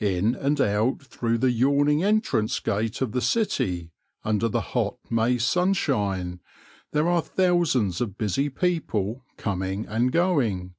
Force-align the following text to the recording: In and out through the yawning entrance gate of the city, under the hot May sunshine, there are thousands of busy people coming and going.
In 0.00 0.34
and 0.34 0.60
out 0.60 1.00
through 1.00 1.38
the 1.38 1.50
yawning 1.50 2.04
entrance 2.04 2.60
gate 2.60 3.00
of 3.00 3.12
the 3.12 3.22
city, 3.22 3.90
under 4.22 4.46
the 4.46 4.60
hot 4.60 4.98
May 5.08 5.38
sunshine, 5.38 6.40
there 6.90 7.08
are 7.08 7.22
thousands 7.22 8.02
of 8.02 8.18
busy 8.18 8.50
people 8.50 9.24
coming 9.38 9.86
and 9.86 10.12
going. 10.12 10.74